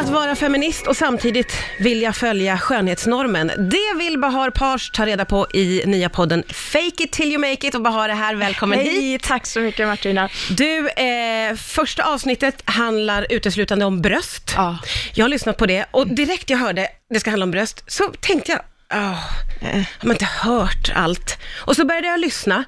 att 0.00 0.08
vara 0.08 0.36
feminist 0.36 0.86
och 0.86 0.96
samtidigt 0.96 1.52
vilja 1.78 2.12
följa 2.12 2.58
skönhetsnormen. 2.58 3.46
Det 3.70 3.98
vill 3.98 4.18
Bahar 4.18 4.50
Pars 4.50 4.90
ta 4.90 5.06
reda 5.06 5.24
på 5.24 5.46
i 5.54 5.82
nya 5.86 6.08
podden 6.08 6.42
Fake 6.48 7.02
it 7.04 7.12
till 7.12 7.32
you 7.32 7.38
make 7.38 7.68
it. 7.68 7.74
Och 7.74 7.82
Bahar 7.82 8.08
är 8.08 8.14
här, 8.14 8.34
välkommen 8.34 8.78
hit. 8.78 8.92
Hej, 8.92 9.18
tack 9.18 9.46
så 9.46 9.60
mycket 9.60 9.86
Martina. 9.86 10.28
Du, 10.50 10.88
eh, 10.88 11.54
första 11.56 12.04
avsnittet 12.04 12.62
handlar 12.64 13.26
uteslutande 13.30 13.84
om 13.84 14.00
bröst. 14.00 14.54
Ja. 14.56 14.78
Jag 15.14 15.24
har 15.24 15.28
lyssnat 15.28 15.56
på 15.56 15.66
det 15.66 15.84
och 15.90 16.06
direkt 16.06 16.50
jag 16.50 16.58
hörde 16.58 16.88
det 17.10 17.20
ska 17.20 17.30
handla 17.30 17.44
om 17.44 17.50
bröst 17.50 17.84
så 17.86 18.04
tänkte 18.20 18.52
jag, 18.52 18.60
åh, 18.92 19.18
har 19.98 20.06
man 20.06 20.12
inte 20.14 20.24
hört 20.24 20.92
allt? 20.94 21.38
Och 21.58 21.76
så 21.76 21.84
började 21.84 22.06
jag 22.06 22.20
lyssna 22.20 22.64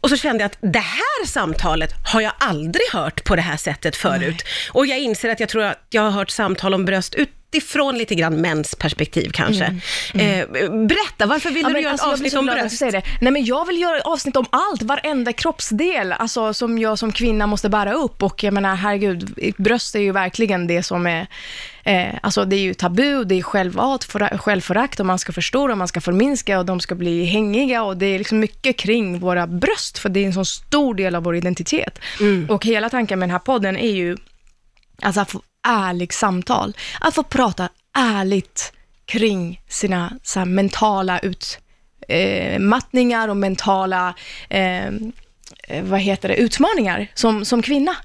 och 0.00 0.10
så 0.10 0.16
kände 0.16 0.42
jag 0.42 0.46
att 0.46 0.58
det 0.72 0.78
här 0.78 1.26
samtalet 1.26 1.94
har 2.12 2.20
jag 2.20 2.32
aldrig 2.38 2.88
hört 2.92 3.24
på 3.24 3.36
det 3.36 3.42
här 3.42 3.56
sättet 3.56 3.96
förut. 3.96 4.44
Och 4.72 4.86
jag 4.86 4.98
inser 4.98 5.28
att 5.28 5.40
jag 5.40 5.48
tror 5.48 5.62
att 5.62 5.86
jag 5.90 6.02
har 6.02 6.10
hört 6.10 6.30
samtal 6.30 6.74
om 6.74 6.84
bröst 6.84 7.14
utifrån 7.56 7.98
lite 7.98 8.14
grann 8.14 8.40
mäns 8.40 8.74
perspektiv 8.74 9.30
kanske. 9.32 9.64
Eh, 10.14 10.48
berätta, 10.86 11.26
varför 11.26 11.50
ville 11.50 11.68
Mm, 11.68 11.72
Ja, 11.72 11.78
du 11.78 11.82
göra 11.82 11.92
alltså, 11.92 12.06
ett 12.06 12.08
jag 12.08 12.12
avsnitt 12.12 12.34
om 12.34 12.46
bröst? 12.46 12.78
säger 12.78 12.92
det. 12.92 13.02
Nej, 13.20 13.32
men 13.32 13.44
jag 13.44 13.66
vill 13.66 13.80
göra 13.80 14.00
avsnitt 14.00 14.36
om 14.36 14.46
allt, 14.50 14.82
varenda 14.82 15.32
kroppsdel, 15.32 16.12
alltså 16.12 16.54
som 16.54 16.78
jag 16.78 16.98
som 16.98 17.12
kvinna 17.12 17.46
måste 17.46 17.68
bära 17.68 17.92
upp. 17.92 18.22
Och 18.22 18.44
jag 18.44 18.54
menar, 18.54 18.74
herregud, 18.74 19.38
bröst 19.58 19.94
är 19.94 20.00
ju 20.00 20.12
verkligen 20.12 20.66
det 20.66 20.82
som 20.82 21.06
är, 21.06 21.26
eh, 21.84 22.14
alltså 22.22 22.44
det 22.44 22.56
är 22.56 22.60
ju 22.60 22.74
tabu, 22.74 23.24
det 23.24 23.34
är 23.34 23.42
självhat, 23.42 24.04
föra- 24.04 24.38
självförakt 24.38 25.00
och 25.00 25.06
man 25.06 25.18
ska 25.18 25.32
förstora, 25.32 25.72
och 25.72 25.78
man 25.78 25.88
ska 25.88 26.00
förminska 26.00 26.58
och 26.58 26.66
de 26.66 26.80
ska 26.80 26.94
bli 26.94 27.24
hängiga 27.24 27.82
och 27.82 27.96
det 27.96 28.06
är 28.06 28.18
liksom 28.18 28.38
mycket 28.40 28.76
kring 28.78 29.18
våra 29.18 29.46
bröst, 29.46 29.98
för 29.98 30.08
det 30.08 30.20
är 30.20 30.26
en 30.26 30.32
så 30.34 30.44
stor 30.44 30.94
del 30.94 31.14
av 31.14 31.22
vår 31.22 31.36
identitet. 31.36 31.98
Och 32.48 32.64
hela 32.64 32.88
tanken 32.90 33.18
med 33.18 33.28
den 33.28 33.32
här 33.32 33.38
podden 33.38 33.76
är 33.76 33.90
ju 33.92 34.16
Alltså 35.02 35.20
ärligt 35.64 36.12
samtal. 36.12 36.76
Att 37.00 37.14
få 37.14 37.22
prata 37.22 37.68
ärligt 37.96 38.72
kring 39.06 39.60
sina 39.68 40.12
så 40.22 40.38
här, 40.38 40.46
mentala 40.46 41.20
utmattningar 42.08 43.28
eh, 43.28 43.30
och 43.30 43.36
mentala 43.36 44.14
eh, 44.48 44.86
eh, 44.86 45.82
vad 45.82 46.00
heter 46.00 46.28
det, 46.28 46.34
utmaningar 46.36 47.10
som, 47.14 47.44
som 47.44 47.62
kvinna. 47.62 47.96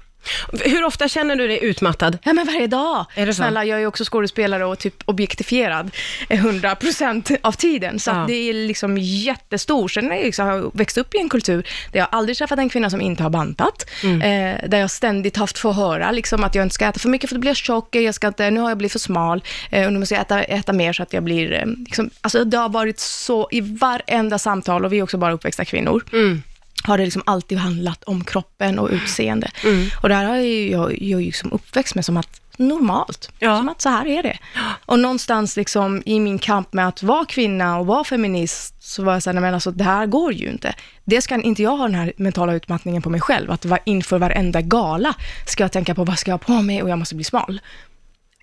Hur 0.64 0.84
ofta 0.84 1.08
känner 1.08 1.36
du 1.36 1.46
dig 1.48 1.64
utmattad? 1.64 2.18
Ja, 2.22 2.32
men 2.32 2.46
varje 2.46 2.66
dag. 2.66 3.06
Är 3.14 3.26
det 3.26 3.34
så? 3.34 3.36
Snälla, 3.36 3.64
jag 3.64 3.82
är 3.82 3.86
också 3.86 4.04
skådespelare 4.04 4.64
och 4.64 4.78
typ 4.78 4.94
objektifierad 5.04 5.90
eh, 6.28 6.44
100% 6.44 7.36
av 7.42 7.52
tiden. 7.52 7.98
Så 7.98 8.10
Ja. 8.10 8.24
det 8.28 8.34
är 8.50 8.54
liksom 8.54 8.98
jättestor. 8.98 9.88
Sen 9.88 10.06
har 10.08 10.14
jag 10.16 10.24
liksom 10.24 10.46
har 10.48 10.70
växt 10.74 10.98
upp 10.98 11.14
i 11.14 11.18
en 11.18 11.28
kultur 11.28 11.66
där 11.92 11.98
jag 12.00 12.08
aldrig 12.12 12.38
träffat 12.38 12.58
en 12.58 12.68
kvinna 12.68 12.90
som 12.90 13.00
inte 13.00 13.22
har 13.22 13.30
bantat. 13.30 13.86
Mm. 14.04 14.22
Eh, 14.22 14.68
där 14.68 14.78
jag 14.78 14.90
ständigt 14.90 15.36
haft 15.36 15.58
få 15.58 15.72
höra 15.72 16.10
liksom, 16.10 16.44
att 16.44 16.54
jag 16.54 16.62
inte 16.62 16.74
ska 16.74 16.86
äta 16.86 16.98
för 16.98 17.08
mycket 17.08 17.28
för 17.30 17.34
då 17.36 17.40
blir 17.40 17.50
jag 17.50 17.56
tjock. 17.56 17.96
Jag 17.96 18.14
ska 18.14 18.26
inte, 18.28 18.50
nu 18.50 18.60
har 18.60 18.68
jag 18.68 18.78
blivit 18.78 18.92
för 18.92 18.98
smal. 18.98 19.42
Eh, 19.70 19.86
och 19.86 19.92
nu 19.92 19.98
måste 19.98 20.14
jag 20.14 20.22
äta, 20.22 20.42
äta 20.42 20.72
mer 20.72 20.92
så 20.92 21.02
att 21.02 21.12
jag 21.12 21.22
blir... 21.22 21.52
Eh, 21.52 21.66
liksom, 21.66 22.10
alltså 22.20 22.44
det 22.44 22.56
har 22.56 22.68
varit 22.68 23.00
så 23.00 23.48
i 23.50 23.60
varenda 23.60 24.38
samtal 24.38 24.84
och 24.84 24.92
vi 24.92 24.98
är 24.98 25.02
också 25.02 25.18
bara 25.18 25.32
uppväxta 25.32 25.64
kvinnor 25.64 26.04
Mm. 26.12 26.42
Har 26.84 26.98
det 26.98 27.04
liksom 27.04 27.22
alltid 27.26 27.58
handlat 27.58 28.04
om 28.04 28.24
kroppen 28.24 28.78
och 28.78 28.90
utseende. 28.90 29.50
Mm. 29.64 29.88
Och 30.02 30.08
det 30.08 30.14
här 30.14 30.24
har 30.24 30.36
jag, 30.36 31.02
jag 31.02 31.20
ju 31.20 31.26
liksom 31.26 31.52
uppväxt 31.52 31.94
med 31.94 32.04
som 32.04 32.16
att 32.16 32.40
normalt, 32.56 33.30
Ja. 33.38 33.56
som 33.56 33.68
att 33.68 33.80
så 33.80 33.88
här 33.88 34.06
är 34.06 34.22
det. 34.22 34.38
Och 34.86 34.98
någonstans 34.98 35.56
liksom 35.56 36.02
i 36.06 36.20
min 36.20 36.38
kamp 36.38 36.72
med 36.72 36.88
att 36.88 37.02
vara 37.02 37.24
kvinna 37.24 37.78
och 37.78 37.86
vara 37.86 38.04
feminist, 38.04 38.82
så 38.82 39.02
var 39.02 39.12
jag 39.12 39.22
såhär, 39.22 39.34
nej 39.34 39.42
men 39.42 39.54
alltså 39.54 39.70
det 39.70 39.84
här 39.84 40.06
går 40.06 40.32
ju 40.32 40.50
inte. 40.50 40.74
Det 41.04 41.22
ska 41.22 41.42
inte 41.42 41.62
jag 41.62 41.76
ha 41.76 41.84
den 41.84 41.94
här 41.94 42.12
mentala 42.16 42.54
utmattningen 42.54 43.02
på 43.02 43.10
mig 43.10 43.20
själv, 43.20 43.50
att 43.50 43.64
var, 43.64 43.78
inför 43.84 44.18
varenda 44.18 44.60
gala 44.60 45.14
ska 45.46 45.64
jag 45.64 45.72
tänka 45.72 45.94
på 45.94 46.04
vad 46.04 46.18
ska 46.18 46.30
jag 46.30 46.38
ha 46.38 46.44
på 46.56 46.62
mig 46.62 46.82
och 46.82 46.88
jag 46.90 46.98
måste 46.98 47.14
bli 47.14 47.24
smal. 47.24 47.60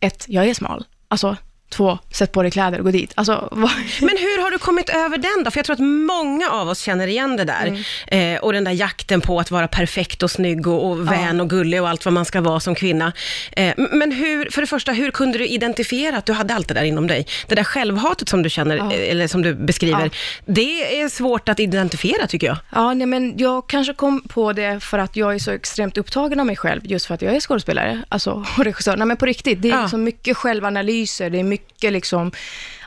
Ett, 0.02 0.26
jag 0.28 0.46
är 0.46 0.54
smal. 0.54 0.86
Alltså, 1.08 1.36
två, 1.70 2.00
sätt 2.12 2.32
på 2.32 2.42
dig 2.42 2.52
kläder 2.52 2.78
och 2.80 2.86
gå 2.86 2.92
dit. 2.92 3.12
Alltså, 3.16 3.48
vad... 3.52 3.72
Men 4.02 4.18
hur 4.18 4.44
har 4.44 4.52
du 4.52 4.58
kommit 4.58 4.90
över 4.90 5.18
den 5.18 5.44
då? 5.46 5.52
För 5.52 5.58
jag 5.58 5.66
tror 5.66 5.74
att 5.74 5.80
många 6.08 6.50
av 6.50 6.70
oss 6.70 6.80
känner 6.80 7.08
igen 7.08 7.38
det 7.38 7.44
där. 7.44 7.86
Eh, 8.08 8.40
och 8.40 8.54
den 8.54 8.64
där 8.64 8.72
jakten 8.72 9.22
på 9.22 9.40
att 9.40 9.52
vara 9.52 9.68
perfekt 9.68 10.24
och 10.24 10.32
snygg 10.32 10.68
och, 10.68 10.86
och 10.92 11.12
vän 11.12 11.42
och 11.42 11.50
gullig 11.50 11.82
och 11.82 11.90
allt 11.90 12.06
vad 12.06 12.14
man 12.14 12.26
ska 12.26 12.42
vara 12.42 12.60
som 12.60 12.76
kvinna. 12.76 13.14
Eh, 13.52 13.74
men 13.78 14.12
hur, 14.12 14.50
för 14.50 14.62
det 14.62 14.68
första, 14.68 14.92
hur 14.92 15.12
kunde 15.12 15.38
du 15.38 15.48
identifiera 15.48 16.18
att 16.18 16.26
du 16.26 16.34
hade 16.34 16.54
allt 16.56 16.68
det 16.68 16.74
där 16.74 16.84
inom 16.84 17.08
dig? 17.08 17.26
Det 17.48 17.56
där 17.56 17.64
självhatet 17.64 18.30
som 18.30 18.44
du 18.44 18.50
känner, 18.50 18.78
Ja. 18.78 18.94
eh, 18.94 19.12
eller 19.12 19.28
som 19.28 19.42
du 19.42 19.54
beskriver, 19.56 20.04
Ja. 20.06 20.10
det 20.46 21.02
är 21.02 21.10
svårt 21.10 21.50
att 21.50 21.60
identifiera 21.60 22.28
tycker 22.28 22.48
jag. 22.48 22.58
Ja, 22.76 22.94
nej, 22.94 23.08
men 23.08 23.34
jag 23.38 23.68
kanske 23.68 23.94
kom 23.94 24.22
på 24.22 24.54
det 24.54 24.80
för 24.84 25.00
att 25.00 25.16
jag 25.16 25.36
är 25.36 25.40
så 25.40 25.52
extremt 25.52 25.98
upptagen 25.98 26.40
av 26.40 26.46
mig 26.46 26.56
själv, 26.56 26.82
just 26.84 27.06
för 27.06 27.14
att 27.14 27.22
jag 27.22 27.36
är 27.36 27.40
skådespelare, 27.40 28.02
alltså 28.10 28.32
och 28.58 28.64
regissör. 28.64 28.98
Nej, 28.98 29.08
men 29.08 29.18
på 29.18 29.26
riktigt, 29.26 29.62
det 29.62 29.70
är 29.70 29.74
Ja. 29.74 29.82
liksom 29.82 30.04
mycket 30.04 30.38
självanalyser, 30.38 31.30
det 31.30 31.40
är 31.40 31.44
mycket 31.44 31.57
liksom, 31.82 32.32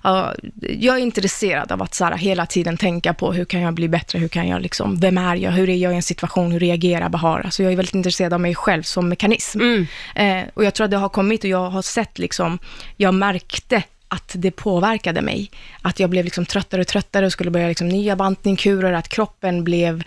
ja, 0.03 0.35
jag 0.61 0.97
är 0.97 1.01
intresserad 1.01 1.73
av 1.73 1.83
att 1.83 1.95
så 1.95 2.05
här, 2.05 2.17
hela 2.17 2.47
tiden 2.47 2.77
tänka 2.77 3.15
på 3.15 3.33
hur 3.33 3.45
kan 3.45 3.61
jag 3.61 3.75
bli 3.75 3.89
bättre, 3.89 4.19
hur 4.19 4.29
kan 4.29 4.49
jag 4.49 4.63
liksom, 4.63 5.01
vem 5.01 5.19
är 5.19 5.37
jag, 5.37 5.51
hur 5.51 5.69
är 5.69 5.77
jag 5.77 5.93
i 5.93 5.97
en 5.97 6.03
situation, 6.03 6.53
hur 6.53 6.61
reagerar 6.61 7.09
Bahar? 7.09 7.41
Alltså 7.41 7.63
jag 7.63 7.73
är 7.73 7.77
väldigt 7.77 7.95
intresserad 7.95 8.33
av 8.33 8.41
mig 8.41 8.55
själv 8.55 8.83
som 8.83 9.09
mekanism. 9.09 9.61
Mm. 9.61 9.87
Eh, 10.15 10.49
och 10.55 10.65
jag 10.65 10.75
tror 10.75 10.85
att 10.85 10.91
det 10.91 10.97
har 10.97 11.09
kommit 11.09 11.45
och 11.45 11.51
jag 11.51 11.71
har 11.71 11.83
sett 11.83 12.19
liksom, 12.19 12.59
jag 12.97 13.15
märkte 13.15 13.83
att 14.09 14.33
det 14.35 14.51
påverkade 14.51 15.23
mig. 15.23 15.51
Att 15.83 16.01
jag 16.01 16.11
blev 16.11 16.25
liksom 16.25 16.47
tröttare 16.47 16.81
och 16.81 16.87
tröttare 16.87 17.27
och 17.27 17.33
skulle 17.33 17.51
börja 17.51 17.69
liksom 17.69 17.89
nya 17.89 18.17
bantningskurer, 18.17 18.93
att 18.93 19.09
kroppen 19.09 19.65
blev 19.65 20.03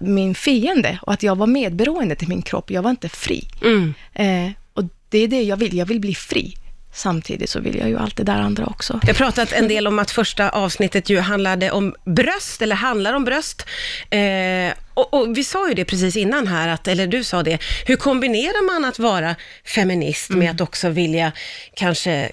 min 0.00 0.34
fiende 0.34 0.98
och 1.02 1.12
att 1.12 1.22
jag 1.22 1.36
var 1.36 1.46
medberoende 1.46 2.16
till 2.16 2.28
min 2.28 2.42
kropp. 2.42 2.70
Jag 2.70 2.82
var 2.82 2.90
inte 2.90 3.08
fri. 3.08 3.48
Mm. 3.62 3.94
Eh, 4.14 4.52
och 4.72 4.84
det 5.08 5.18
är 5.18 5.28
det 5.28 5.42
jag 5.42 5.56
vill, 5.56 5.76
jag 5.76 5.86
vill 5.86 6.00
bli 6.00 6.14
fri. 6.14 6.56
Samtidigt 6.96 7.50
så 7.50 7.60
vill 7.60 7.76
jag 7.78 7.88
ju 7.88 7.98
allt 7.98 8.16
det 8.16 8.22
där 8.22 8.34
andra 8.40 8.66
också. 8.66 9.00
Vi 9.02 9.08
har 9.08 9.14
pratat 9.14 9.52
en 9.52 9.68
del 9.68 9.86
om 9.86 9.98
att 9.98 10.10
första 10.10 10.48
avsnittet 10.50 11.08
ju 11.10 11.20
handlade 11.20 11.70
om 11.70 11.94
bröst, 12.04 12.62
eller 12.62 12.76
handlar 12.76 13.12
om 13.14 13.24
bröst. 13.24 13.66
Eh, 14.10 14.72
och, 14.94 15.14
och 15.14 15.36
vi 15.38 15.44
sa 15.44 15.68
ju 15.68 15.74
det 15.74 15.84
precis 15.84 16.16
innan 16.16 16.46
här, 16.46 16.68
att, 16.68 16.88
eller 16.88 17.06
du 17.06 17.24
sa 17.24 17.42
det, 17.42 17.58
hur 17.86 17.96
kombinerar 17.96 18.66
man 18.66 18.84
att 18.84 18.98
vara 18.98 19.34
feminist 19.64 20.30
med 20.30 20.50
att 20.50 20.60
också 20.60 20.88
vilja 20.88 21.32
kanske 21.74 22.30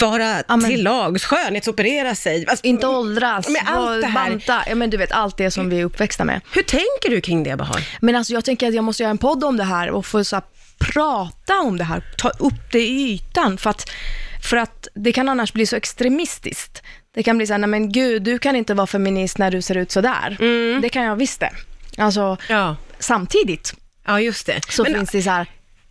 vara 0.00 0.42
Ja, 0.48 0.56
men- 0.56 0.70
till 0.70 0.82
lags, 0.82 1.24
skönhetsoperera 1.24 2.14
sig? 2.14 2.44
Alltså, 2.48 2.66
Inte 2.66 2.86
åldras, 2.86 3.48
Med 3.48 3.62
allt 3.66 4.00
det 4.02 4.06
här. 4.06 4.30
banta, 4.30 4.62
ja 4.68 4.74
men 4.74 4.90
du 4.90 4.96
vet 4.96 5.12
allt 5.12 5.36
det 5.36 5.50
som 5.50 5.68
vi 5.70 5.80
är 5.80 5.84
uppväxta 5.84 6.24
med. 6.24 6.40
Hur 6.52 6.62
tänker 6.62 7.10
du 7.10 7.20
kring 7.20 7.42
det, 7.42 7.56
Bahar? 7.56 7.88
Men 8.00 8.16
alltså 8.16 8.32
jag 8.32 8.44
tänker 8.44 8.68
att 8.68 8.74
jag 8.74 8.84
måste 8.84 9.02
göra 9.02 9.10
en 9.10 9.18
podd 9.18 9.44
om 9.44 9.56
det 9.56 9.64
här 9.64 9.90
och 9.90 10.06
få 10.06 10.24
så 10.24 10.36
här, 10.36 10.42
prata 10.92 11.60
om 11.60 11.78
det 11.78 11.84
här, 11.84 12.02
ta 12.18 12.28
upp 12.28 12.72
det 12.72 12.80
i 12.80 13.12
ytan. 13.14 13.58
För 13.58 13.70
att, 13.70 13.90
för 14.42 14.56
att 14.56 14.88
det 14.94 15.12
kan 15.12 15.28
annars 15.28 15.52
bli 15.52 15.66
så 15.66 15.76
extremistiskt. 15.76 16.82
Det 17.14 17.22
kan 17.22 17.36
bli 17.36 17.46
så 17.46 17.52
här, 17.52 17.58
nej 17.58 17.68
men 17.68 17.92
gud, 17.92 18.22
du 18.22 18.38
kan 18.38 18.56
inte 18.56 18.74
vara 18.74 18.86
feminist 18.86 19.38
när 19.38 19.50
du 19.50 19.62
ser 19.62 19.76
ut 19.76 19.90
så 19.90 20.00
där. 20.00 20.36
Det 20.80 20.88
kan 20.88 21.02
jag 21.04 21.16
visst 21.16 21.40
det. 21.40 21.50
Alltså, 21.98 22.36
Ja, 22.48 22.76
samtidigt 22.98 23.74
ja 24.06 24.20
just 24.20 24.46
det. 24.46 24.60
så 24.68 24.82
Men- 24.82 24.94
finns 24.94 25.10
det 25.10 25.22
så 25.22 25.30
här, 25.30 25.46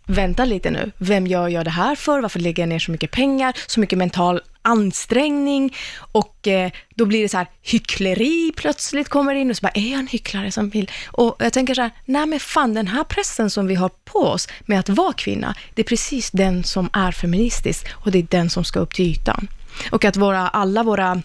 vänta 0.06 0.44
lite 0.44 0.70
nu, 0.70 0.92
vem 0.98 1.26
gör 1.26 1.48
jag 1.48 1.64
det 1.64 1.70
här 1.70 1.94
för? 1.94 2.20
Varför 2.20 2.40
lägger 2.40 2.62
jag 2.62 2.68
ner 2.68 2.78
så 2.78 2.90
mycket 2.90 3.10
pengar, 3.10 3.52
så 3.66 3.80
mycket 3.80 3.98
mental 3.98 4.40
ansträngning? 4.62 5.74
Och 5.96 6.48
eh, 6.48 6.70
då 6.94 7.04
blir 7.04 7.22
det 7.22 7.28
så 7.28 7.36
här, 7.36 7.46
hyckleri 7.62 8.52
plötsligt 8.56 9.08
kommer 9.08 9.34
in 9.34 9.50
och 9.50 9.56
så 9.56 9.62
bara, 9.62 9.72
är 9.74 9.90
jag 9.90 10.00
en 10.00 10.06
hycklare 10.06 10.52
som 10.52 10.70
vill? 10.70 10.90
Och 11.06 11.36
jag 11.38 11.52
tänker 11.52 11.74
så 11.74 11.82
här, 11.82 11.90
nej 12.04 12.26
men 12.26 12.40
fan 12.40 12.74
den 12.74 12.86
här 12.86 13.04
pressen 13.04 13.50
som 13.50 13.66
vi 13.66 13.74
har 13.74 13.90
på 14.04 14.18
oss 14.18 14.48
med 14.60 14.80
att 14.80 14.88
vara 14.88 15.12
kvinna, 15.12 15.54
det 15.74 15.82
är 15.82 15.86
precis 15.86 16.30
den 16.30 16.64
som 16.64 16.90
är 16.92 17.12
feministisk 17.12 17.86
och 17.92 18.10
det 18.10 18.18
är 18.18 18.26
den 18.30 18.50
som 18.50 18.64
ska 18.64 18.80
upp 18.80 18.94
till 18.94 19.06
ytan. 19.06 19.48
Och 19.90 20.04
att 20.04 20.16
våra, 20.16 20.48
alla 20.48 20.82
våra 20.82 21.22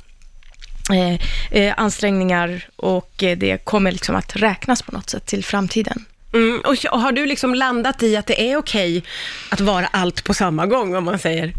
eh, 0.93 1.19
eh, 1.51 1.73
ansträngningar 1.77 2.69
och 2.75 3.23
eh, 3.23 3.37
det 3.37 3.57
kommer 3.57 3.91
liksom 3.91 4.15
att 4.15 4.35
räknas 4.35 4.81
på 4.81 4.91
något 4.91 5.09
sätt 5.09 5.25
till 5.25 5.43
framtiden. 5.43 6.05
Mm, 6.33 6.61
och, 6.65 6.99
har 7.01 7.11
du 7.11 7.25
liksom 7.25 7.55
landat 7.55 8.03
i 8.03 8.15
att 8.17 8.27
det 8.27 8.51
är 8.51 8.57
okej 8.57 9.03
att 9.49 9.61
vara 9.61 9.87
allt 9.87 10.23
på 10.23 10.33
samma 10.33 10.65
gång, 10.65 10.95
om 10.95 11.03
man 11.03 11.19
säger? 11.19 11.53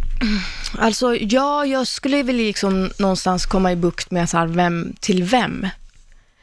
Alltså, 0.78 1.14
ja, 1.16 1.66
jag 1.66 1.87
skulle 1.87 2.22
väl 2.22 2.37
liksom 2.37 2.90
någonstans 2.98 3.46
komma 3.46 3.72
i 3.72 3.76
bukt 3.76 4.10
med 4.10 4.28
så 4.31 4.38
här, 4.38 4.46
vem 4.46 4.92
till 5.00 5.22
vem 5.22 5.66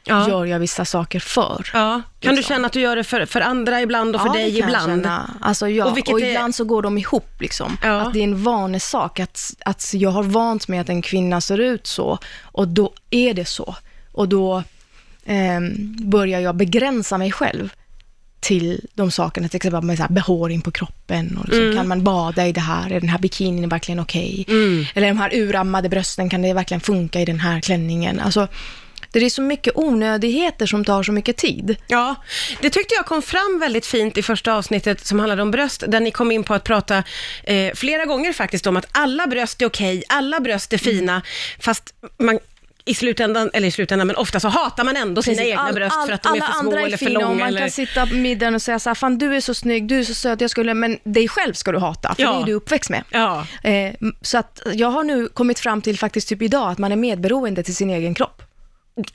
Ja. 0.08 0.28
gör 0.28 0.44
jag 0.44 0.58
vissa 0.58 0.84
saker 0.84 1.20
för. 1.20 1.70
ja. 1.72 2.02
Kan 2.20 2.30
du 2.34 2.36
Liksom. 2.36 2.54
känna 2.54 2.66
att 2.66 2.72
du 2.72 2.80
gör 2.80 2.96
det 2.96 3.04
för, 3.04 3.26
för 3.26 3.40
andra 3.40 3.80
ibland 3.80 4.14
och 4.14 4.20
för 4.20 4.28
Ja, 4.28 4.32
dig 4.34 4.58
ibland? 4.58 4.86
känna. 4.86 5.30
Alltså, 5.40 5.68
ja. 5.68 5.84
Och 5.84 5.90
Och, 5.90 5.96
vilket 5.96 6.14
är- 6.16 6.30
ibland 6.30 6.54
så 6.54 6.64
går 6.64 6.82
de 6.82 6.98
ihop. 6.98 7.30
Liksom. 7.40 7.76
Ja. 7.82 8.00
Att 8.00 8.12
det 8.12 8.18
är 8.18 8.24
en 8.24 8.42
vanesak. 8.42 9.20
Att, 9.20 9.54
att 9.64 9.90
jag 9.94 10.10
har 10.10 10.22
vant 10.22 10.68
mig 10.68 10.78
att 10.78 10.88
en 10.88 11.02
kvinna 11.02 11.40
ser 11.40 11.58
ut 11.60 11.86
så 11.86 12.18
och 12.42 12.68
då 12.68 12.92
är 13.10 13.34
det 13.34 13.44
så. 13.44 13.76
Och 14.12 14.28
då 14.28 14.62
ehm, 15.26 15.96
börjar 16.10 16.40
jag 16.40 16.54
begränsa 16.56 17.18
mig 17.18 17.32
själv 17.32 17.72
till 18.46 18.80
de 18.94 19.10
sakerna, 19.10 19.48
till 19.48 19.56
exempel 19.56 19.82
med 19.82 19.96
så 19.96 20.02
här 20.02 20.10
behåring 20.10 20.60
på 20.62 20.70
kroppen. 20.70 21.36
Och 21.38 21.44
liksom, 21.44 21.62
Mm. 21.62 21.76
Kan 21.76 21.88
man 21.88 22.04
bada 22.04 22.46
i 22.46 22.52
det 22.52 22.60
här? 22.60 22.92
Är 22.92 23.00
den 23.00 23.08
här 23.08 23.18
bikinin 23.18 23.68
verkligen 23.68 24.00
okej? 24.00 24.44
Mm. 24.48 24.84
Eller 24.94 25.08
de 25.08 25.18
här 25.18 25.34
urammade 25.34 25.88
brösten, 25.88 26.28
kan 26.30 26.42
det 26.42 26.52
verkligen 26.52 26.80
funka 26.80 27.20
i 27.20 27.24
den 27.24 27.40
här 27.40 27.60
klänningen? 27.60 28.20
Alltså, 28.20 28.48
Det 29.10 29.24
är 29.24 29.30
så 29.30 29.42
mycket 29.42 29.76
onödigheter 29.76 30.66
som 30.66 30.84
tar 30.84 31.02
så 31.02 31.12
mycket 31.12 31.36
tid. 31.36 31.76
Ja, 31.88 32.14
det 32.60 32.70
tyckte 32.70 32.94
jag 32.94 33.06
kom 33.06 33.22
fram 33.22 33.58
väldigt 33.60 33.86
fint 33.86 34.18
i 34.18 34.22
första 34.22 34.54
avsnittet 34.54 35.06
som 35.06 35.18
handlade 35.18 35.42
om 35.42 35.50
bröst, 35.50 35.84
där 35.88 36.00
ni 36.00 36.10
kom 36.10 36.30
in 36.32 36.44
på 36.44 36.54
att 36.54 36.64
prata 36.64 37.02
eh, 37.44 37.74
flera 37.74 38.04
gånger 38.04 38.32
faktiskt 38.32 38.66
om 38.66 38.76
att 38.76 38.86
alla 38.92 39.26
bröst 39.26 39.62
är 39.62 39.66
okej, 39.66 40.02
alla 40.08 40.40
bröst 40.40 40.72
är 40.72 40.78
fina, 40.78 41.22
fast 41.60 41.94
man 42.18 42.38
i 42.88 42.94
slutändan, 42.94 43.50
eller 43.52 43.68
i 43.68 43.70
slutändan, 43.70 44.06
men 44.06 44.16
ofta 44.16 44.40
så 44.40 44.48
hatar 44.48 44.84
man 44.84 44.96
ändå 44.96 45.22
sina 45.22 45.34
Precis. 45.36 45.50
egna 45.50 45.62
All- 45.62 45.74
bröst 45.74 45.94
för 45.94 46.00
all- 46.02 46.12
att 46.12 46.22
de 46.22 46.28
är 46.28 46.32
alla 46.32 46.46
för 46.46 46.52
små 46.52 46.60
andra 46.70 46.80
är 46.80 46.86
eller 46.86 46.96
för 46.96 47.06
fina 47.06 47.18
och 47.18 47.22
långa. 47.24 47.38
man 47.38 47.48
Eller... 47.48 47.60
kan 47.60 47.70
sitta 47.70 48.06
på 48.06 48.14
middagen 48.14 48.54
och 48.54 48.62
säga 48.62 48.78
så 48.78 48.90
här, 48.90 48.94
fan 48.94 49.18
du 49.18 49.36
är 49.36 49.40
så 49.40 49.54
snygg, 49.54 49.86
du 49.88 49.98
är 49.98 50.04
så 50.04 50.14
söt, 50.14 50.40
jag 50.40 50.50
skulle, 50.50 50.74
men 50.74 50.98
dig 51.04 51.28
själv 51.28 51.52
ska 51.52 51.72
du 51.72 51.78
hata, 51.78 52.14
för 52.14 52.22
Ja. 52.22 52.32
det 52.32 52.42
är 52.42 52.46
du 52.46 52.52
uppväxt 52.52 52.90
med. 52.90 53.02
Ja, 53.10 53.46
Eh, 53.62 53.92
så 54.22 54.38
att 54.38 54.62
jag 54.72 54.88
har 54.88 55.04
nu 55.04 55.28
kommit 55.28 55.58
fram 55.58 55.82
till 55.82 55.98
faktiskt 55.98 56.28
typ 56.28 56.42
idag 56.42 56.70
att 56.70 56.78
man 56.78 56.92
är 56.92 56.96
medberoende 56.96 57.62
till 57.62 57.76
sin 57.76 57.90
egen 57.90 58.14
kropp. 58.14 58.42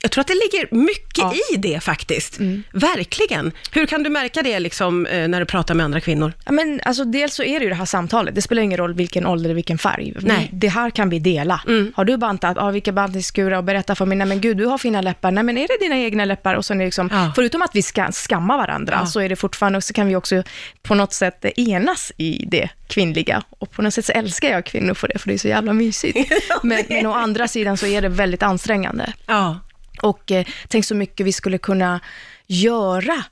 Jag 0.00 0.10
tror 0.10 0.20
att 0.20 0.26
det 0.26 0.34
ligger 0.34 0.74
mycket 0.74 1.18
Ja. 1.18 1.34
i 1.52 1.56
det 1.56 1.80
faktiskt. 1.80 2.38
Verkligen. 2.72 3.52
Hur 3.72 3.86
kan 3.86 4.02
du 4.02 4.10
märka 4.10 4.42
det 4.42 4.60
liksom, 4.60 5.06
eh, 5.06 5.28
när 5.28 5.40
du 5.40 5.46
pratar 5.46 5.74
med 5.74 5.84
andra 5.84 6.00
kvinnor? 6.00 6.32
Ja, 6.44 6.52
men 6.52 6.80
alltså, 6.84 7.04
dels 7.04 7.34
så 7.34 7.42
är 7.42 7.58
det 7.58 7.62
ju 7.64 7.68
det 7.68 7.74
här 7.74 7.84
samtalet, 7.84 8.34
det 8.34 8.42
spelar 8.42 8.62
ingen 8.62 8.76
roll 8.78 8.94
vilken 8.94 9.26
ålder 9.26 9.44
eller 9.44 9.54
vilken 9.54 9.78
färg. 9.78 10.12
Nej. 10.20 10.36
Mm. 10.36 10.48
Det 10.52 10.68
här 10.68 10.90
kan 10.90 11.10
vi 11.10 11.18
dela. 11.18 11.60
Har 11.94 12.04
du 12.04 12.16
bantat, 12.16 12.56
ja 12.56 12.70
vilka 12.70 12.92
bantningskurar 12.92 13.56
och 13.56 13.64
berätta 13.64 13.94
för 13.94 14.06
mig, 14.06 14.18
nej 14.18 14.26
men 14.26 14.40
gud 14.40 14.56
du 14.56 14.66
har 14.66 14.78
fina 14.78 15.00
läppar, 15.00 15.30
nej 15.30 15.44
men 15.44 15.58
är 15.58 15.68
det 15.68 15.84
dina 15.84 15.98
egna 15.98 16.24
läppar? 16.24 16.54
Och 16.54 16.64
sen 16.64 16.80
är 16.80 16.84
liksom, 16.84 17.08
Ja. 17.12 17.32
förutom 17.34 17.62
att 17.62 17.70
vi 17.74 17.82
ska 17.82 18.12
skamma 18.12 18.56
varandra, 18.56 19.06
så 19.06 19.20
är 19.20 19.28
det 19.28 19.36
fortfarande, 19.36 19.82
så 19.82 19.92
kan 19.92 20.06
vi 20.08 20.16
också 20.16 20.42
på 20.82 20.94
något 20.94 21.12
sätt 21.12 21.44
enas 21.58 22.12
i 22.16 22.44
det 22.48 22.68
kvinnliga. 22.88 23.42
Och 23.58 23.70
på 23.70 23.82
något 23.82 23.94
sätt 23.94 24.04
så 24.04 24.12
älskar 24.12 24.48
jag 24.48 24.64
kvinnor 24.66 24.94
för 24.94 25.08
det, 25.08 25.18
för 25.18 25.28
det 25.28 25.34
är 25.34 25.38
så 25.38 25.48
jävla 25.48 25.72
mysigt. 25.72 26.32
men, 26.62 26.84
men 26.88 27.06
å 27.06 27.12
andra 27.12 27.48
sidan 27.48 27.76
så 27.76 27.86
är 27.86 28.02
det 28.02 28.08
väldigt 28.08 28.42
ansträngande. 28.42 29.12
Ja. 29.26 29.58
Och 30.02 30.30
eh, 30.32 30.46
tänk 30.68 30.84
så 30.84 30.94
mycket 30.94 31.26
vi 31.26 31.32
skulle 31.32 31.58
kunna 31.58 32.00
göra 32.46 33.24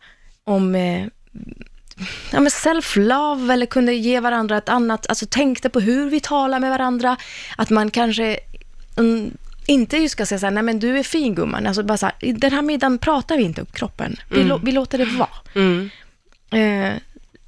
om 0.45 0.75
eh, 0.75 1.07
ja, 2.33 2.39
self-love 2.39 3.53
eller 3.53 3.67
kunde 3.67 3.95
ge 3.95 4.21
varandra 4.21 4.57
ett 4.59 4.69
annat, 4.69 5.07
alltså 5.07 5.27
tänkte 5.27 5.69
på 5.69 5.81
hur 5.81 6.11
vi 6.11 6.21
talar 6.21 6.61
med 6.61 6.71
varandra, 6.71 7.17
att 7.57 7.71
man 7.71 7.91
kanske 7.91 8.39
mm, 8.99 9.31
inte 9.67 9.97
just 9.97 10.13
ska 10.13 10.27
säga 10.27 10.39
så 10.39 10.47
här, 10.47 10.51
nej 10.51 10.63
men 10.63 10.79
du 10.79 10.99
är 10.99 11.03
fin 11.03 11.35
gumman, 11.35 11.67
alltså 11.67 11.83
bara 11.83 11.99
så 11.99 12.07
här, 12.07 12.33
den 12.33 12.53
här 12.53 12.63
middagen 12.63 12.99
pratar 12.99 13.37
vi 13.37 13.43
inte 13.43 13.61
om 13.61 13.67
kroppen, 13.67 14.17
vi, 14.31 14.43
lå- 14.43 14.61
vi 14.65 14.73
låter 14.73 14.99
det 14.99 15.05
vara. 15.05 15.29
Mm. 15.55 15.91
Eh, 16.51 16.93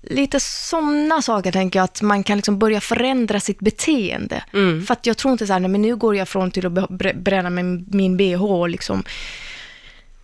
lite 0.02 0.40
sådana 0.40 1.22
saker 1.22 1.52
tänker 1.52 1.78
jag, 1.78 1.84
att 1.84 2.02
man 2.02 2.22
kan 2.22 2.38
liksom 2.38 2.58
börja 2.58 2.80
förändra 2.80 3.40
sitt 3.40 3.58
beteende. 3.60 4.44
Mm. 4.52 4.86
För 4.86 4.92
att 4.92 5.06
jag 5.06 5.16
tror 5.16 5.32
inte 5.32 5.46
så 5.46 5.52
här, 5.52 5.60
nej, 5.60 5.70
men 5.70 5.82
nu 5.82 5.96
går 5.96 6.16
jag 6.16 6.28
från 6.28 6.50
till 6.50 6.66
att 6.66 6.88
bränna 7.14 7.50
min, 7.50 7.86
min 7.88 8.16
bh 8.16 8.44
och 8.44 8.68
liksom 8.68 9.04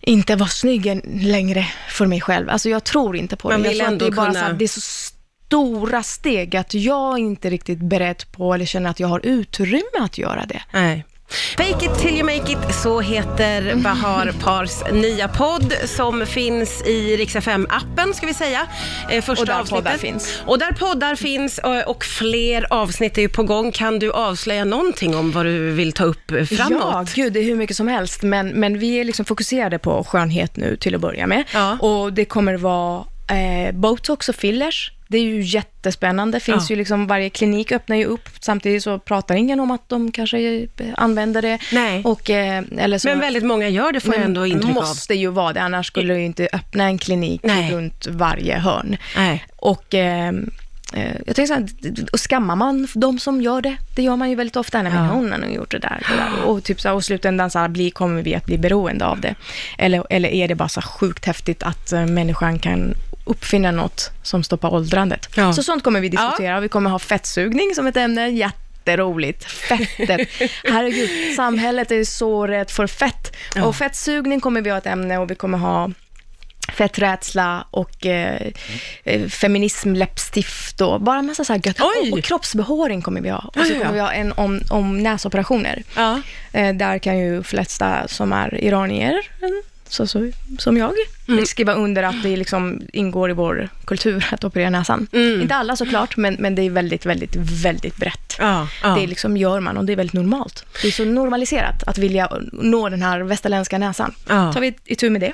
inte 0.01 0.35
vara 0.35 0.49
snygg 0.49 1.01
längre 1.21 1.67
för 1.89 2.05
mig 2.05 2.21
själv. 2.21 2.49
Alltså 2.49 2.69
jag 2.69 2.83
tror 2.83 3.15
inte 3.15 3.35
på 3.35 3.49
Man 3.49 3.63
det. 3.63 3.69
Vill 3.69 3.81
ändå 3.81 4.05
det 4.05 4.11
är 4.11 4.15
bara 4.15 4.25
kunna- 4.27 4.39
så 4.39 4.45
här, 4.45 4.53
det 4.53 4.65
är 4.65 4.67
så 4.67 4.81
stora 4.81 6.03
steg 6.03 6.55
att 6.55 6.73
jag 6.73 7.19
inte 7.19 7.49
riktigt 7.49 7.79
beredd 7.79 8.23
på 8.31 8.53
eller 8.53 8.65
känner 8.65 8.89
att 8.89 8.99
jag 8.99 9.07
har 9.07 9.21
utrymme 9.23 9.99
att 9.99 10.17
göra 10.17 10.45
det. 10.45 10.61
Nej. 10.73 11.05
Fake 11.57 11.85
it 11.85 11.99
till 11.99 12.15
you 12.15 12.23
make 12.23 12.51
it, 12.51 12.75
så 12.83 13.01
heter 13.01 13.75
Bahar 13.75 14.31
Pars 14.43 14.71
nya 14.91 15.27
podd 15.27 15.73
som 15.85 16.25
finns 16.25 16.81
i 16.85 17.17
Rix 17.17 17.35
FM-appen, 17.35 18.13
ska 18.13 18.25
vi 18.27 18.33
säga. 18.33 18.67
Eh, 19.09 19.23
första 19.23 19.41
Och 19.41 19.47
där 19.47 19.53
avsnittet. 19.59 19.85
poddar 19.85 19.97
finns. 19.97 20.41
Och 20.45 20.59
där 20.59 20.71
poddar 20.71 21.15
finns 21.15 21.57
och, 21.57 21.87
och 21.87 22.05
fler 22.05 22.67
avsnitt 22.69 23.17
är 23.17 23.21
ju 23.21 23.29
på 23.29 23.43
gång. 23.43 23.71
Kan 23.71 23.99
du 23.99 24.11
avslöja 24.11 24.65
någonting 24.65 25.15
om 25.15 25.31
vad 25.31 25.45
du 25.45 25.71
vill 25.71 25.91
ta 25.93 26.03
upp 26.03 26.31
eh, 26.31 26.43
framåt? 26.45 26.81
Ja, 26.81 27.05
gud, 27.15 27.33
det 27.33 27.39
är 27.39 27.43
hur 27.43 27.55
mycket 27.55 27.75
som 27.77 27.87
helst. 27.87 28.21
Men, 28.23 28.49
men 28.49 28.79
vi 28.79 28.99
är 28.99 29.03
liksom 29.03 29.25
fokuserade 29.25 29.79
på 29.79 30.03
skönhet 30.03 30.57
nu 30.57 30.75
till 30.77 30.95
att 30.95 31.01
börja 31.01 31.27
med. 31.27 31.43
Ja. 31.53 31.77
Och 31.79 32.13
det 32.13 32.25
kommer 32.25 32.57
vara 32.57 33.03
eh, 33.29 33.73
botox 33.75 34.29
och 34.29 34.35
fillers. 34.35 34.91
Det 35.11 35.17
är 35.17 35.21
ju 35.23 35.41
jättespännande. 35.41 36.39
Finns 36.39 36.69
Ja. 36.69 36.73
ju 36.73 36.77
liksom, 36.79 37.07
varje 37.07 37.29
klinik 37.29 37.71
öppnar 37.71 37.95
ju 37.95 38.05
upp. 38.05 38.29
Samtidigt 38.39 38.83
så 38.83 38.99
pratar 38.99 39.35
ingen 39.35 39.59
om 39.59 39.71
att 39.71 39.89
de 39.89 40.11
kanske 40.11 40.39
eh, 40.77 40.87
använder 40.97 41.41
det. 41.41 41.59
Nej. 41.71 42.01
Och, 42.05 42.29
eh, 42.29 42.63
eller 42.77 42.97
så, 42.97 43.07
Men 43.07 43.19
väldigt 43.19 43.43
många 43.45 43.69
gör 43.69 43.91
det, 43.91 43.99
får 43.99 44.15
jag 44.15 44.23
ändå 44.23 44.45
intryck 44.45 44.69
av. 44.69 44.73
måste 44.75 45.13
ju 45.13 45.27
vara 45.31 45.53
det, 45.53 45.61
annars 45.61 45.87
skulle 45.87 46.13
du 46.13 46.19
ju 46.19 46.25
inte 46.25 46.47
öppna 46.53 46.83
en 46.83 46.97
klinik 46.97 47.41
Nej. 47.43 47.71
runt 47.73 48.07
varje 48.07 48.57
hörn. 48.57 48.97
Nej. 49.17 49.45
Och 49.55 49.93
eh, 49.95 50.27
eh, 50.93 51.15
jag 51.25 51.35
tänker 51.35 51.45
så 51.45 51.53
här, 51.53 51.67
och 52.13 52.19
skammar 52.19 52.55
man 52.55 52.87
de 52.93 53.19
som 53.19 53.41
gör 53.41 53.61
det? 53.61 53.77
Det 53.95 54.03
gör 54.03 54.15
man 54.15 54.29
ju 54.29 54.35
väldigt 54.35 54.55
ofta. 54.55 54.83
Men 54.83 54.93
Ja. 54.93 54.99
hon 55.11 55.31
har 55.31 55.49
gjort 55.49 55.71
det 55.71 55.79
där. 55.79 56.05
Det 56.09 56.15
där. 56.17 56.43
Och 56.49 56.63
typ 56.63 56.81
så 56.81 56.87
här, 56.87 56.95
och 56.95 57.05
slutändan 57.05 57.49
så 57.49 57.59
här, 57.59 57.67
bli, 57.67 57.91
kommer 57.91 58.21
vi 58.21 58.35
att 58.35 58.45
bli 58.45 58.57
beroende 58.57 59.05
av 59.05 59.21
det? 59.21 59.35
Eller, 59.77 60.03
eller 60.09 60.29
är 60.29 60.47
det 60.47 60.55
bara 60.55 60.69
så 60.69 60.81
sjukt 60.81 61.25
häftigt 61.25 61.63
att 61.63 61.91
eh, 61.91 62.05
människan 62.05 62.59
kan 62.59 62.93
uppfinna 63.29 63.71
något 63.71 64.11
som 64.23 64.43
stoppar 64.43 64.73
åldrandet? 64.73 65.29
Ja. 65.35 65.53
Så 65.53 65.63
sånt 65.63 65.83
kommer 65.83 66.01
vi 66.01 66.09
diskutera. 66.09 66.59
Vi 66.59 66.69
kommer 66.69 66.89
ha 66.89 66.99
fettsugning 66.99 67.75
som 67.75 67.87
ett 67.87 67.97
ämne. 67.97 68.29
Jätteroligt. 68.29 69.43
Fettet. 69.51 70.27
Herregud, 70.63 71.35
samhället 71.35 71.91
är 71.91 72.03
så 72.03 72.47
rädd 72.47 72.69
för 72.69 72.87
fett. 72.87 73.35
Ja. 73.55 73.65
Och 73.65 73.75
fettsugning 73.75 74.39
kommer 74.41 74.61
vi 74.61 74.69
ha 74.69 74.77
ett 74.77 74.85
ämne 74.85 75.17
och 75.17 75.31
vi 75.31 75.35
kommer 75.35 75.57
ha 75.57 75.89
fetträdsla 76.71 77.67
och 77.71 78.05
eh, 78.05 78.51
eh, 79.03 79.27
feminism, 79.27 79.93
läppstift 79.93 80.81
och 80.81 81.01
bara 81.01 81.21
massa 81.21 81.43
så 81.43 81.53
här 81.53 81.61
gött. 81.65 81.81
Oj! 81.81 82.11
Och, 82.11 82.23
kroppsbehåring 82.23 83.01
kommer 83.01 83.21
vi 83.21 83.29
ha. 83.29 83.37
Och 83.37 83.57
Ja, 83.57 83.63
så 83.65 83.71
ja, 83.71 83.75
ja. 83.75 83.81
kommer 83.81 83.93
vi 83.93 83.99
ha 83.99 84.11
en 84.11 84.31
om, 84.31 84.61
om 84.69 84.97
näsoperationer. 85.03 85.83
Ja. 85.95 86.21
Eh, 86.51 86.75
där 86.75 86.99
kan 86.99 87.17
ju 87.19 87.43
flesta 87.43 88.07
som 88.07 88.33
är 88.33 88.63
iranier, 88.63 89.27
mm, 89.41 89.61
så, 89.89 90.07
så, 90.07 90.31
som 90.57 90.77
jag, 90.77 90.93
skriva 91.45 91.73
under 91.73 92.03
att 92.03 92.23
det 92.23 92.37
liksom 92.37 92.81
ingår 92.93 93.29
i 93.29 93.33
vår 93.33 93.69
kultur 93.85 94.25
att 94.31 94.43
operera 94.43 94.69
näsan. 94.69 95.07
Mm. 95.11 95.41
Inte 95.41 95.55
alla 95.55 95.75
såklart, 95.75 96.17
men, 96.17 96.35
men 96.39 96.55
det 96.55 96.61
är 96.61 96.69
väldigt, 96.69 97.05
väldigt, 97.05 97.35
väldigt 97.35 97.97
brett. 97.97 98.35
Ja, 98.39 98.67
ja. 98.83 98.95
Det 98.95 99.07
liksom 99.07 99.37
gör 99.37 99.59
man 99.59 99.77
och 99.77 99.85
det 99.85 99.91
är 99.91 99.97
väldigt 99.97 100.13
normalt. 100.13 100.65
Det 100.81 100.87
är 100.87 100.91
så 100.91 101.05
normaliserat 101.05 101.83
att 101.83 101.97
vilja 101.97 102.31
nå 102.51 102.89
den 102.89 103.01
här 103.01 103.19
västerländska 103.19 103.77
näsan. 103.77 104.13
Ja. 104.27 104.53
tar 104.53 104.61
vi 104.61 104.73
itu 104.85 105.09
med 105.09 105.21
det. 105.21 105.33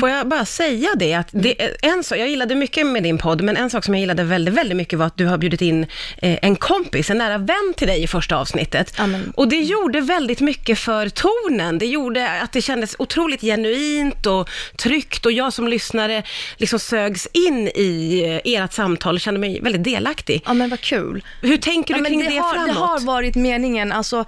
Får 0.00 0.08
jag 0.08 0.28
bara 0.28 0.44
säga 0.44 0.88
det, 0.96 1.14
att 1.14 1.28
det, 1.30 1.62
är 1.62 1.76
en 1.82 2.04
sak, 2.04 2.18
jag 2.18 2.28
gillade 2.28 2.54
mycket 2.54 2.86
med 2.86 3.02
din 3.02 3.18
podd, 3.18 3.42
men 3.42 3.56
en 3.56 3.70
sak 3.70 3.84
som 3.84 3.94
jag 3.94 4.00
gillade 4.00 4.24
väldigt, 4.24 4.54
väldigt 4.54 4.76
mycket 4.76 4.98
var 4.98 5.06
att 5.06 5.16
du 5.16 5.26
har 5.26 5.38
bjudit 5.38 5.60
in 5.62 5.86
eh, 6.22 6.38
en 6.42 6.56
kompis, 6.56 7.10
en 7.10 7.18
nära 7.18 7.38
vän 7.38 7.74
till 7.76 7.86
dig 7.88 8.02
i 8.02 8.06
första 8.06 8.36
avsnittet. 8.36 8.94
Ja, 8.98 9.06
men- 9.06 9.32
Och 9.36 9.48
det 9.48 9.56
gjorde 9.60 10.00
väldigt 10.00 10.40
mycket 10.40 10.78
för 10.78 11.08
tonen. 11.08 11.78
Det 11.78 11.86
gjorde 11.86 12.30
att 12.40 12.52
det 12.52 12.62
kändes 12.62 12.96
otroligt 12.98 13.40
genuint 13.40 14.26
och 14.26 14.48
tryggt 14.76 15.26
och 15.26 15.32
jag 15.32 15.52
som 15.52 15.68
lyssnare 15.68 16.22
liksom 16.56 16.78
sögs 16.78 17.26
in 17.32 17.68
i 17.68 18.22
eh, 18.44 18.52
ert 18.62 18.72
samtal 18.72 19.14
och 19.14 19.20
kände 19.20 19.40
mig 19.40 19.60
väldigt 19.60 19.84
delaktig. 19.84 20.42
Ja, 20.46 20.54
men 20.54 20.70
vad 20.70 20.80
kul. 20.80 21.24
Hur 21.42 21.56
tänker 21.56 21.94
du 21.94 22.00
Ja, 22.00 22.06
kring 22.06 22.20
det, 22.24 22.36
har, 22.38 22.52
framåt? 22.54 22.68
Det 22.74 22.80
har 22.80 23.00
varit 23.00 23.34
meningen. 23.34 23.92
Alltså, 23.92 24.24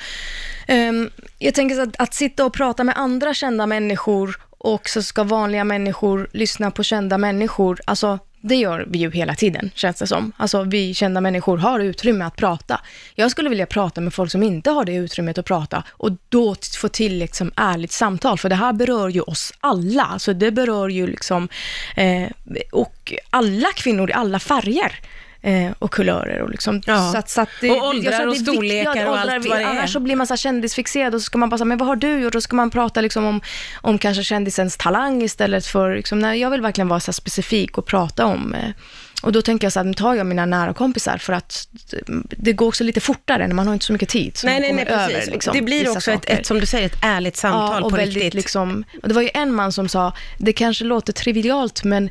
ehm, 0.67 1.11
jag 1.39 1.55
tänker 1.55 1.77
så 1.77 1.83
att, 1.83 1.97
att 1.99 2.15
sitta 2.15 2.45
och 2.45 2.53
prata 2.53 2.85
med 2.85 2.95
andra 2.99 3.35
kända 3.35 3.67
människor 3.67 4.37
och 4.61 4.89
så 4.89 5.03
ska 5.03 5.25
vanliga 5.25 5.65
människor 5.65 6.29
lyssna 6.33 6.71
på 6.71 6.83
kända 6.83 7.19
människor. 7.19 7.81
Alltså, 7.85 8.19
det 8.41 8.57
gör 8.57 8.85
vi 8.89 8.99
ju 8.99 9.11
hela 9.11 9.35
tiden, 9.35 9.71
känns 9.75 9.99
det 9.99 10.07
som. 10.07 10.33
Alltså, 10.37 10.63
vi 10.63 10.95
kända 10.95 11.21
människor 11.21 11.59
har 11.59 11.81
utrymme 11.81 12.25
att 12.25 12.37
prata. 12.37 12.81
Jag 13.15 13.31
skulle 13.31 13.49
vilja 13.49 13.67
prata 13.67 14.01
med 14.01 14.15
folk 14.15 14.31
som 14.31 14.43
inte 14.43 14.71
har 14.71 14.85
det 14.85 14.95
utrymmet 14.95 15.39
att 15.39 15.47
prata 15.47 15.85
och 15.91 16.11
då 16.29 16.55
få 16.81 16.89
till 16.89 17.19
liksom 17.19 17.53
ärligt 17.57 17.93
samtal, 17.93 18.39
för 18.39 18.49
det 18.49 18.55
här 18.55 18.73
berör 18.73 19.09
ju 19.09 19.21
oss 19.21 19.53
alla. 19.61 20.03
Alltså, 20.05 20.33
det 20.33 20.51
berör 20.51 20.89
ju 20.89 21.07
liksom, 21.07 21.49
eh, 21.97 22.31
och 22.73 23.13
alla 23.31 23.69
kvinnor 23.77 24.11
i 24.11 24.13
alla 24.13 24.39
färger. 24.39 25.01
Eh, 25.43 25.73
och 25.79 25.91
kulörer 25.91 26.41
och 26.41 26.51
liksom. 26.51 26.83
Ja. 26.87 27.13
Så 27.13 27.19
att, 27.19 27.31
så 27.31 27.41
att 27.41 27.49
det, 27.61 27.71
Och 27.71 27.87
åldrar 27.87 28.13
jag 28.13 28.29
och 28.29 28.37
storlekar 28.37 29.07
och 29.07 29.19
allt 29.19 29.49
vad 29.49 29.59
det 29.59 29.65
är. 29.65 29.67
Annars 29.67 29.93
så 29.93 30.01
blir 30.01 30.17
man 30.17 30.27
så 30.27 30.37
kändisfixerad 30.37 31.15
och 31.15 31.21
så 31.21 31.25
ska 31.25 31.39
man 31.39 31.49
bara 31.49 31.59
säga, 31.59 31.65
men 31.65 31.79
vad 31.79 31.89
har 31.89 31.97
du 31.97 32.19
gjort? 32.19 32.35
Och 32.35 32.43
så 32.43 32.47
ska 32.47 32.57
man 32.57 32.71
prata 32.71 33.01
liksom 33.01 33.25
om, 33.25 33.41
om 33.81 33.99
kanske 33.99 34.25
kändisens 34.25 34.77
talang 34.77 35.23
istället 35.23 35.67
för, 35.67 35.97
liksom, 35.97 36.19
nej, 36.19 36.41
jag 36.41 36.51
vill 36.51 36.61
verkligen 36.61 36.89
vara 36.89 37.01
så 37.01 37.13
specifik 37.13 37.79
och 37.79 37.87
prata 37.87 38.25
om 38.27 38.55
eh, 38.55 38.71
och 39.23 39.33
då 39.33 39.43
tänker 39.43 39.65
jag 39.65 39.73
så 39.73 39.79
här, 39.79 39.85
nu 39.85 39.95
tar 39.95 40.15
jag 40.15 40.27
mina 40.27 40.47
nära 40.47 40.75
kompisar 40.75 41.19
för 41.19 41.33
att 41.33 41.69
det 42.23 42.53
går 42.53 42.67
också 42.69 42.85
lite 42.85 43.01
fortare 43.01 43.47
när 43.47 43.55
man 43.55 43.67
har 43.67 43.75
inte 43.75 43.87
så 43.87 43.93
mycket 43.93 44.09
tid. 44.09 44.37
Så 44.37 44.47
Nej, 44.47 44.61
nej, 44.61 44.73
nej, 44.73 44.85
precis. 44.85 45.17
över, 45.17 45.33
liksom, 45.33 45.55
det 45.55 45.63
blir 45.63 45.91
också 45.91 46.11
ett, 46.11 46.31
ett, 46.31 46.47
som 46.47 46.61
du 46.61 46.67
säger, 46.67 46.87
ett 46.87 46.99
ärligt 47.03 47.37
samtal 47.37 47.81
Ja, 47.81 47.85
och 47.85 47.91
på 47.91 47.97
väldigt 47.97 48.15
riktigt. 48.15 48.35
liksom, 48.35 48.85
och 49.03 49.09
det 49.09 49.15
var 49.15 49.23
ju 49.23 49.31
en 49.35 49.53
man 49.53 49.73
som 49.73 49.89
sa, 49.89 50.13
det 50.39 50.53
kanske 50.53 50.85
låter 50.85 51.13
trivialt 51.13 51.85
men 51.85 52.05
eh, 52.05 52.11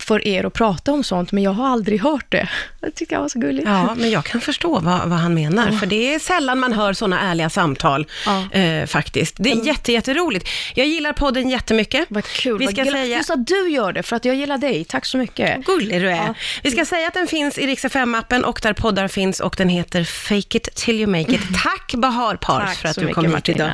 för 0.00 0.26
er 0.28 0.44
att 0.44 0.52
prata 0.52 0.92
om 0.92 1.04
sånt, 1.04 1.32
men 1.32 1.42
jag 1.42 1.50
har 1.52 1.68
aldrig 1.68 2.00
hört 2.00 2.26
det. 2.28 2.48
Det 2.80 2.90
tycker 2.90 3.14
jag 3.16 3.20
var 3.20 3.28
så 3.28 3.38
gulligt. 3.38 3.68
Ja, 3.68 3.94
men 3.96 4.10
jag 4.10 4.24
kan 4.24 4.40
förstå 4.40 4.78
vad, 4.78 5.08
vad 5.08 5.18
han 5.18 5.34
menar, 5.34 5.70
för 5.72 5.86
det 5.86 6.14
är 6.14 6.18
sällan 6.18 6.58
man 6.58 6.72
hör 6.72 6.92
sådana 6.92 7.20
ärliga 7.20 7.50
samtal, 7.50 8.06
Ja. 8.26 8.58
eh, 8.58 8.86
faktiskt. 8.86 9.34
Det 9.38 9.52
är 9.52 9.66
jätte, 9.66 9.92
jätteroligt. 9.92 10.48
Jag 10.74 10.86
gillar 10.86 11.12
podden 11.12 11.50
jättemycket. 11.50 12.06
Vad 12.08 12.24
kul. 12.24 12.58
Vi 12.58 12.64
Vad 12.64 12.74
ska 12.74 12.82
gul- 12.84 12.92
säga... 12.92 13.16
Just 13.16 13.30
att 13.30 13.46
du 13.46 13.70
gör 13.70 13.92
det, 13.92 14.02
för 14.02 14.16
att 14.16 14.24
jag 14.24 14.34
gillar 14.36 14.58
dig. 14.58 14.84
Tack 14.84 15.04
så 15.06 15.18
mycket. 15.18 15.64
Gullig 15.64 16.00
du 16.00 16.10
är. 16.10 16.16
Ja. 16.26 16.34
Vi 16.62 16.70
ska 16.70 16.84
säga 16.84 17.08
att 17.08 17.14
den 17.14 17.26
finns 17.26 17.58
i 17.58 17.66
Rix 17.66 17.84
FM-appen 17.84 18.42
och 18.42 18.60
där 18.62 18.72
poddar 18.72 19.08
finns 19.08 19.40
och 19.40 19.54
den 19.58 19.68
heter 19.68 20.04
Fake 20.04 20.56
it 20.58 20.68
till 20.74 20.96
you 21.00 21.06
make 21.06 21.32
it. 21.34 21.40
Tack 21.62 21.94
Bahar 21.94 22.36
Pars 22.36 22.78
för 22.78 22.88
att 22.88 22.96
du 22.98 23.08
kom 23.08 23.34
hit 23.34 23.48
idag. 23.48 23.70